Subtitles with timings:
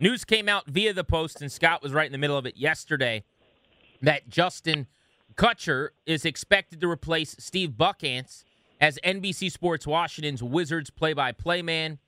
[0.00, 2.56] News came out via the Post, and Scott was right in the middle of it
[2.56, 3.24] yesterday
[4.00, 4.86] that Justin
[5.34, 8.44] Kutcher is expected to replace Steve Buckhantz
[8.80, 11.98] as NBC Sports Washington's Wizards play by play man.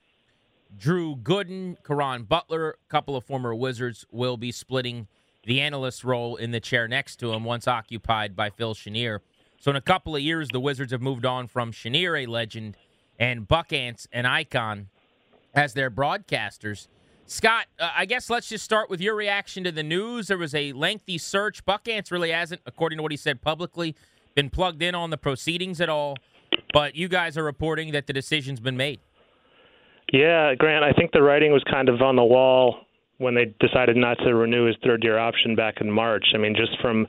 [0.77, 5.09] Drew Gooden, Caron Butler, a couple of former Wizards, will be splitting
[5.45, 9.21] the analyst role in the chair next to him, once occupied by Phil Chenier.
[9.59, 12.77] So, in a couple of years, the Wizards have moved on from Chenier, a legend,
[13.19, 14.91] and Buckhantz, an icon,
[15.53, 16.87] as their broadcasters.
[17.31, 20.27] Scott, uh, I guess let's just start with your reaction to the news.
[20.27, 21.65] There was a lengthy search.
[21.65, 23.95] Buckhantz really hasn't, according to what he said publicly,
[24.35, 26.17] been plugged in on the proceedings at all.
[26.73, 28.99] But you guys are reporting that the decision's been made.
[30.13, 32.81] Yeah, Grant, I think the writing was kind of on the wall
[33.19, 36.25] when they decided not to renew his third year option back in March.
[36.35, 37.07] I mean, just from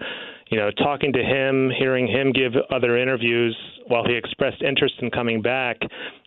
[0.52, 3.55] you know, talking to him, hearing him give other interviews
[3.88, 5.77] while he expressed interest in coming back,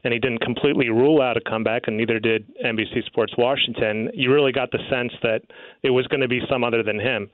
[0.03, 4.33] and he didn't completely rule out a comeback, and neither did NBC Sports Washington, you
[4.33, 5.43] really got the sense that
[5.83, 7.31] it was going to be some other than him.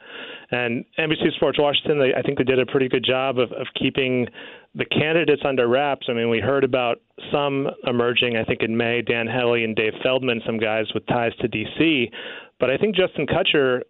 [0.51, 3.69] And NBC Sports Washington, they, I think they did a pretty good job of, of
[3.81, 4.27] keeping
[4.75, 6.09] the candidates under wraps.
[6.11, 7.01] I mean, we heard about
[7.33, 11.33] some emerging, I think in May, Dan Hellie and Dave Feldman, some guys with ties
[11.41, 12.11] to D.C.,
[12.59, 13.83] but I think Justin Kutcher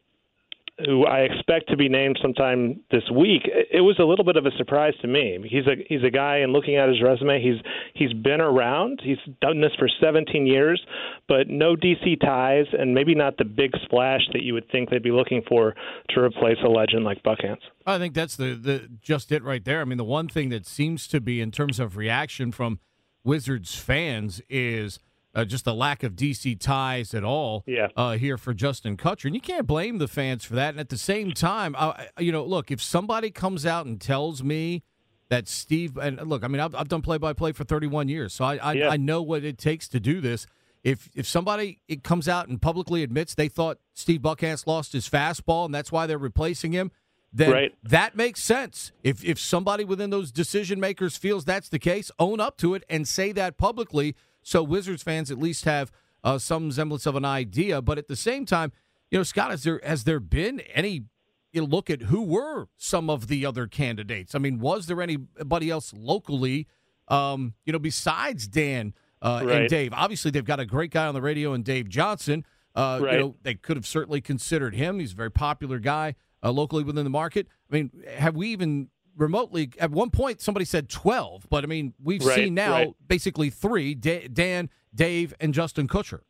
[0.86, 4.46] who I expect to be named sometime this week, it was a little bit of
[4.46, 5.38] a surprise to me.
[5.48, 7.60] He's a he's a guy, and looking at his resume, he's
[7.94, 9.00] he's been around.
[9.02, 10.80] He's done this for 17 years,
[11.28, 15.02] but no DC ties, and maybe not the big splash that you would think they'd
[15.02, 15.74] be looking for
[16.10, 17.62] to replace a legend like Buckhantz.
[17.86, 19.80] I think that's the the just it right there.
[19.80, 22.78] I mean, the one thing that seems to be in terms of reaction from
[23.24, 24.98] Wizards fans is
[25.34, 27.88] uh, just the lack of DC ties at all yeah.
[27.96, 29.26] uh, here for Justin Kutcher.
[29.26, 30.70] And you can't blame the fans for that.
[30.70, 34.42] And at the same time, uh, you know, look, if somebody comes out and tells
[34.42, 34.82] me
[35.28, 38.32] that Steve, and look, I mean, I've, I've done play by play for 31 years,
[38.32, 38.88] so I, I, yeah.
[38.88, 40.46] I, know what it takes to do this.
[40.82, 45.08] If if somebody it comes out and publicly admits they thought Steve Buckhantz lost his
[45.08, 46.90] fastball and that's why they're replacing him,
[47.32, 47.74] then right.
[47.82, 48.90] that makes sense.
[49.04, 52.82] If if somebody within those decision makers feels that's the case, own up to it
[52.88, 54.16] and say that publicly
[54.50, 55.92] so Wizards fans at least have
[56.24, 57.80] uh, some semblance of an idea.
[57.80, 58.72] But at the same time,
[59.08, 61.04] you know, Scott, has there has there been any
[61.52, 64.34] you know, look at who were some of the other candidates?
[64.34, 66.66] I mean, was there anybody else locally,
[67.06, 69.56] um, you know, besides Dan uh, right.
[69.56, 69.92] and Dave?
[69.94, 72.44] Obviously, they've got a great guy on the radio and Dave Johnson.
[72.74, 73.12] Uh, right.
[73.14, 74.98] You know, they could have certainly considered him.
[74.98, 77.46] He's a very popular guy uh, locally within the market.
[77.70, 78.88] I mean, have we even
[79.20, 82.94] remotely at one point somebody said 12 but i mean we've right, seen now right.
[83.06, 86.20] basically three dan dave and justin kutcher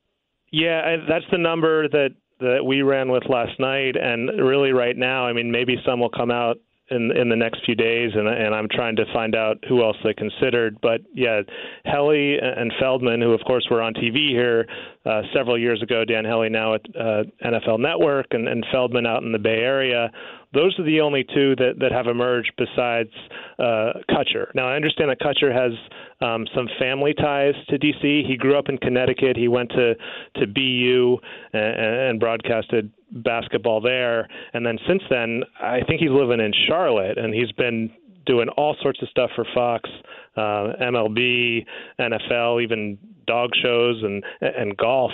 [0.52, 5.26] yeah that's the number that that we ran with last night and really right now
[5.26, 6.56] i mean maybe some will come out
[6.90, 9.96] in in the next few days, and and I'm trying to find out who else
[10.04, 10.78] they considered.
[10.82, 11.42] But yeah,
[11.84, 14.66] Hellie and Feldman, who of course were on TV here
[15.06, 16.04] uh, several years ago.
[16.04, 20.10] Dan Hellie now at uh, NFL Network, and, and Feldman out in the Bay Area.
[20.52, 23.10] Those are the only two that, that have emerged besides
[23.58, 24.52] uh, Kutcher.
[24.54, 25.72] Now, I understand that Kutcher has
[26.20, 28.24] um, some family ties to D.C.
[28.26, 29.36] He grew up in Connecticut.
[29.36, 29.94] He went to,
[30.36, 31.18] to BU
[31.52, 34.28] and, and broadcasted basketball there.
[34.52, 37.90] And then since then, I think he's living in Charlotte, and he's been
[38.30, 39.90] doing all sorts of stuff for Fox,
[40.36, 41.66] uh, MLB,
[41.98, 42.96] NFL, even
[43.26, 45.10] dog shows and and golf.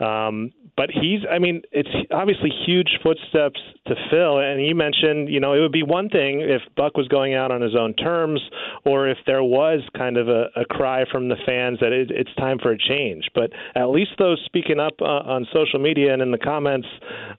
[0.00, 4.40] Um, but he's, I mean, it's obviously huge footsteps to fill.
[4.40, 7.50] And you mentioned, you know, it would be one thing if Buck was going out
[7.50, 8.40] on his own terms,
[8.84, 12.34] or if there was kind of a, a cry from the fans that it, it's
[12.34, 13.24] time for a change.
[13.34, 16.88] But at least those speaking up uh, on social media and in the comments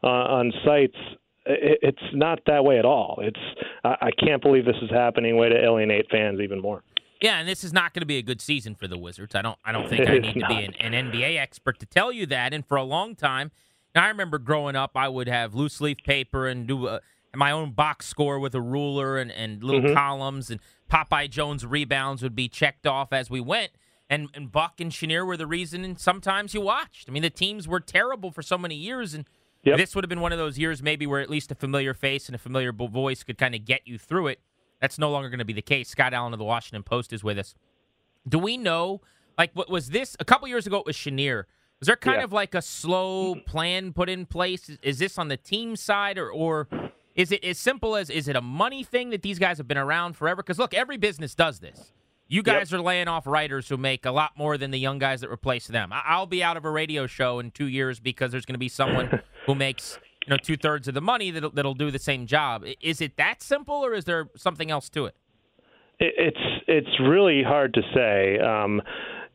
[0.04, 0.98] uh, on sites
[1.48, 3.20] it's not that way at all.
[3.22, 3.40] It's
[3.84, 5.38] I can't believe this is happening.
[5.38, 6.84] Way to alienate fans even more.
[7.22, 9.34] Yeah, and this is not going to be a good season for the Wizards.
[9.34, 9.58] I don't.
[9.66, 12.54] I don't think I need to be an, an, NBA expert to tell you that.
[12.54, 13.52] And for a long time,
[13.96, 17.02] I remember growing up, I would have loose leaf paper and do a,
[17.36, 19.94] my own box score with a ruler and, and little mm-hmm.
[19.94, 20.60] columns, and
[20.92, 23.72] Popeye Jones rebounds would be checked off as we went.
[24.10, 25.84] And, and Buck and Chenier were the reason.
[25.84, 27.10] And sometimes you watched.
[27.10, 29.26] I mean, the teams were terrible for so many years, and
[29.68, 29.78] Yep.
[29.78, 32.28] This would have been one of those years, maybe, where at least a familiar face
[32.28, 34.40] and a familiar voice could kind of get you through it.
[34.80, 35.90] That's no longer going to be the case.
[35.90, 37.56] Scott Allen of the Washington Post is with us.
[38.28, 39.02] Do we know,
[39.38, 40.16] like, what was this?
[40.20, 41.46] A couple years ago, it was Chenier
[41.80, 42.24] Was there kind Yeah.
[42.24, 44.68] of like a slow plan put in place?
[44.70, 46.68] Is- Is this on the team side, or or
[47.16, 49.78] is it as simple as is it a money thing that these guys have been
[49.78, 50.42] around forever?
[50.44, 51.94] Because look, every business does this.
[52.30, 55.22] You guys are laying off writers who make a lot more than the young guys
[55.22, 55.94] that replace them.
[55.94, 58.60] I- I'll be out of a radio show in two years because there's going to
[58.60, 62.00] be someone who makes you know two thirds of the money that'll, that'll do the
[62.00, 62.64] same job.
[62.82, 65.16] Is it that simple, or is there something else to it?
[66.00, 68.38] It, it's it's really hard to say.
[68.40, 68.82] Um,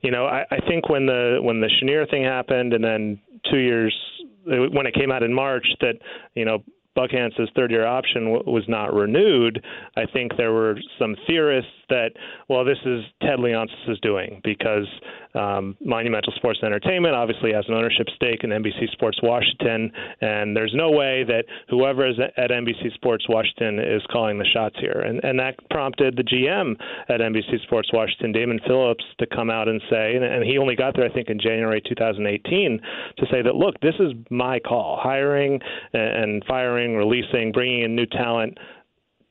[0.03, 3.21] you know, I, I think when the when the Chenier thing happened, and then
[3.51, 3.97] two years
[4.45, 5.95] when it came out in March that
[6.35, 6.63] you know
[6.97, 9.65] Buckhantz's third year option w- was not renewed,
[9.97, 12.11] I think there were some theorists that,
[12.49, 14.87] well, this is Ted Leonsis' doing because
[15.35, 19.91] um, Monumental Sports Entertainment obviously has an ownership stake in NBC Sports Washington,
[20.21, 24.77] and there's no way that whoever is at NBC Sports Washington is calling the shots
[24.81, 25.03] here.
[25.05, 26.77] And, and that prompted the GM
[27.09, 30.77] at NBC Sports Washington, Damon Phillips, to come out and say, and, and he only
[30.77, 32.81] got there, I think, in January 2018,
[33.19, 34.99] to say that, look, this is my call.
[35.03, 35.61] Hiring
[35.93, 38.59] and, and firing, releasing, bringing in new talent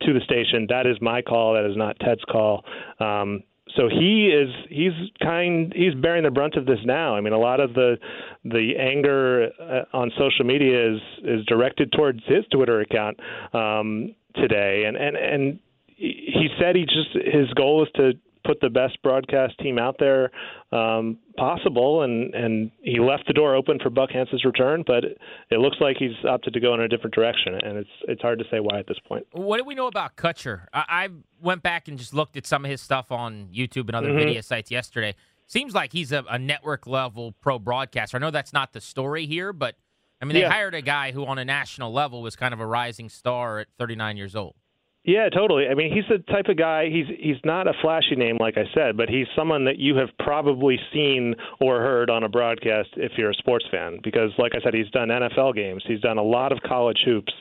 [0.03, 0.65] to the station.
[0.69, 1.53] That is my call.
[1.53, 2.65] That is not Ted's call.
[2.99, 3.43] Um,
[3.75, 7.15] so he is he's kind he's bearing the brunt of this now.
[7.15, 7.97] I mean, a lot of the
[8.43, 13.19] the anger uh, on social media is is directed towards his Twitter account
[13.53, 15.59] um, today, and and and
[15.95, 20.31] he said he just his goal is to put the best broadcast team out there
[20.71, 25.77] um, possible, and and he left the door open for Buckhantz's return, but it looks
[25.79, 28.59] like he's opted to go in a different direction, and it's it's hard to say
[28.59, 29.25] why at this point.
[29.31, 30.65] What do we know about Kutcher?
[30.73, 31.09] I, I
[31.41, 34.17] went back and just looked at some of his stuff on YouTube and other Mhm.
[34.19, 35.15] video sites yesterday.
[35.47, 38.15] Seems like he's a, a network level pro broadcaster.
[38.17, 39.75] I know that's not the story here, but
[40.21, 40.51] I mean, they Yeah.
[40.51, 43.67] hired a guy who, on a national level, was kind of a rising star at
[43.77, 44.55] 39 years old.
[45.03, 45.65] Yeah, totally.
[45.67, 46.85] I mean, he's the type of guy.
[46.89, 50.09] He's he's not a flashy name, like I said, but he's someone that you have
[50.19, 53.99] probably seen or heard on a broadcast if you're a sports fan.
[54.03, 55.83] Because, like I said, he's done NFL games.
[55.87, 57.33] He's done a lot of college hoops.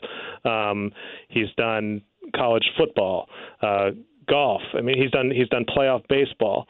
[0.45, 0.91] Um,
[1.29, 2.01] he's done
[2.35, 3.29] college football,
[3.61, 3.91] uh,
[4.27, 4.63] golf.
[4.75, 6.67] I mean, he's done he's done playoff baseball.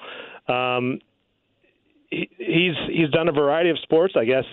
[0.49, 0.99] Um,
[2.11, 4.15] he, he's he's done a variety of sports.
[4.17, 4.45] I guess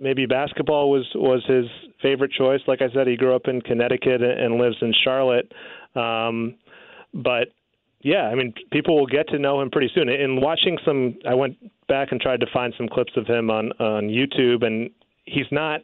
[0.00, 1.66] maybe basketball was was his
[2.04, 2.60] favorite choice.
[2.66, 5.50] Like I said, he grew up in Connecticut and, lives in Charlotte.
[5.96, 6.56] Um,
[7.14, 7.48] but
[8.02, 10.10] yeah, I mean, people will get to know him pretty soon.
[10.10, 11.56] In watching some, I went
[11.88, 14.90] back and tried to find some clips of him on on YouTube, and
[15.26, 15.80] he's not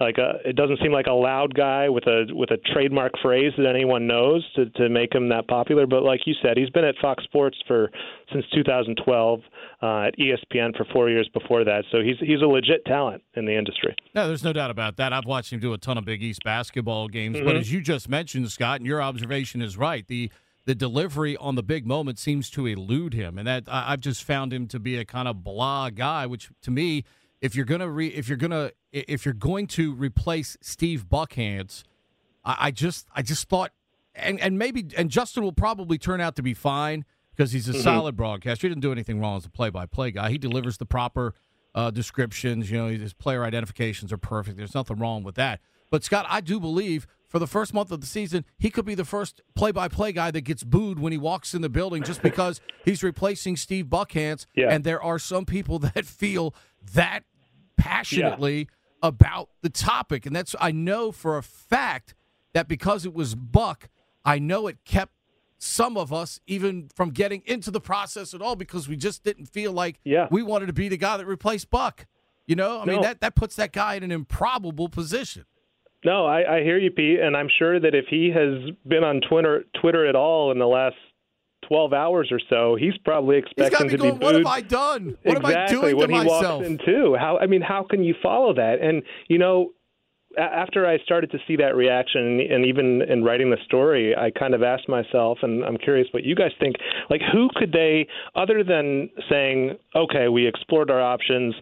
[0.00, 0.34] like a.
[0.48, 4.06] It doesn't seem like a loud guy with a with a trademark phrase that anyone
[4.06, 5.86] knows to to make him that popular.
[5.86, 7.90] But like you said, he's been at Fox Sports for
[8.32, 9.40] since 2012,
[9.82, 11.84] uh, at ESPN for four years before that.
[11.92, 13.94] So he's he's a legit talent in the industry.
[14.14, 15.12] No, there's no doubt about that.
[15.12, 17.46] I've watched him do a ton of Big East basketball games, Mm-hmm.
[17.46, 20.06] but as you just mentioned, Scott, and your observation is right.
[20.06, 20.30] The
[20.66, 24.24] the delivery on the big moment seems to elude him, and that I, I've just
[24.24, 26.26] found him to be a kind of blah guy.
[26.26, 27.04] Which to me,
[27.44, 31.82] if you're gonna re, if you're gonna if you're going to replace Steve Buckhantz,
[32.44, 33.70] I, I just I just thought,
[34.14, 37.04] and and maybe and Justin will probably turn out to be fine
[37.36, 37.82] because he's a Mm-hmm.
[37.82, 38.66] solid broadcaster.
[38.66, 40.30] He didn't do anything wrong as a play-by-play guy.
[40.30, 41.34] He delivers the proper
[41.74, 42.70] uh, descriptions.
[42.70, 44.56] You know, his player identifications are perfect.
[44.56, 45.60] There's nothing wrong with that.
[45.90, 48.94] But Scott, I do believe for the first month of the season, he could be
[48.94, 52.60] the first play-by-play guy that gets booed when he walks in the building just because
[52.84, 54.46] he's replacing Steve Buckhantz.
[54.54, 54.68] Yeah.
[54.70, 56.54] And there are some people that feel
[56.94, 57.24] that
[57.76, 58.68] passionately
[59.02, 62.14] about the topic, and that's I know for a fact
[62.52, 63.88] that because it was Buck,
[64.24, 65.12] I know it kept
[65.58, 69.46] some of us even from getting into the process at all because we just didn't
[69.46, 70.28] feel like Yeah.
[70.30, 72.06] we wanted to be the guy that replaced Buck.
[72.46, 75.44] You know, I mean that that puts that guy in an improbable position.
[76.04, 79.22] No, I, I hear you, Pete, and I'm sure that if he has been on
[79.26, 80.96] Twitter Twitter at all in the last
[81.68, 84.18] 12 hours or so, he's probably He's expecting to be going.
[84.18, 85.16] be What have I done?
[85.22, 86.60] What exactly am I doing when to he myself?
[86.60, 87.16] walks in too.
[87.18, 88.80] How I mean, how can you follow that?
[88.80, 89.72] And you know,
[90.38, 94.54] after I started to see that reaction, and even in writing the story, I kind
[94.54, 96.76] of asked myself, and I'm curious what you guys think.
[97.08, 101.54] Like, who could they, other than saying, okay, we explored our options,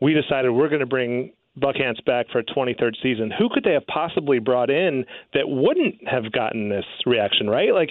[0.00, 3.32] we decided we're going to bring Buckhantz back for a 23rd season.
[3.38, 7.48] Who could they have possibly brought in that wouldn't have gotten this reaction?
[7.48, 7.90] Right, like.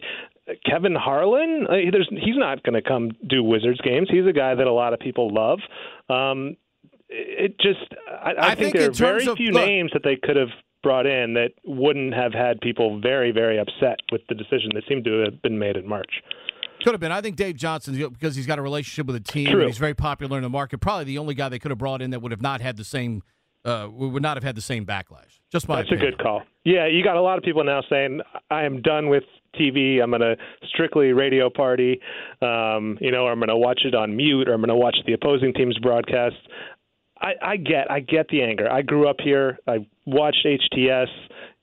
[0.66, 4.08] Kevin Harlan, uh, there's, he's not going to come do Wizards games.
[4.10, 5.60] He's a guy that a lot of people love.
[6.10, 6.56] Um,
[7.10, 10.04] it just I, I, I think, think there are very of- few look- names that
[10.04, 10.50] they could have
[10.84, 15.04] brought in that wouldn't have had people very very upset with the decision that seemed
[15.06, 16.22] to have been made in March.
[16.84, 17.12] Could have been.
[17.12, 19.62] I think Dave Johnson, because he's got a relationship with the team True.
[19.62, 20.80] and he's very popular in the market.
[20.80, 22.84] Probably the only guy they could have brought in that would have not had the
[22.84, 23.24] same,
[23.66, 25.40] uh, would not have had the same backlash.
[25.52, 26.44] Just my That's a good call.
[26.66, 29.24] Yeah, you got a lot of people now saying I am done with
[29.60, 30.02] TV.
[30.02, 30.36] I'm going to
[30.68, 32.00] strictly radio party.
[32.42, 34.76] Um, you know, or I'm going to watch it on mute, or I'm going to
[34.76, 36.36] watch the opposing team's broadcast.
[37.20, 38.72] I, I get I get the anger.
[38.72, 39.58] I grew up here.
[39.68, 41.08] I watched HTS.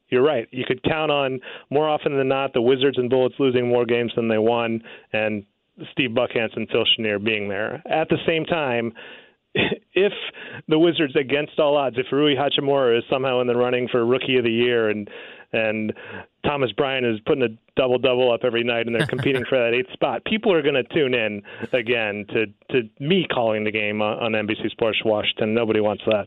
[0.09, 0.49] You're right.
[0.51, 4.13] You could count on more often than not the Wizards and Bullets losing more games
[4.15, 4.83] than they won,
[5.13, 5.45] and
[5.93, 7.83] Steve Buckhantz and Phil Chenier being there.
[7.89, 8.93] At the same time,
[9.55, 10.13] if
[10.69, 14.37] the Wizards, against all odds, if Rui Hachimura is somehow in the running for Rookie
[14.37, 15.09] of the Year and
[15.55, 15.93] and
[16.45, 19.75] Thomas Bryant is putting a double double up every night and they're competing for that
[19.75, 21.43] eighth spot, people are going to tune in
[21.73, 25.55] again to to me calling the game on, on NBC Sports Washington.
[25.55, 26.27] Nobody wants that.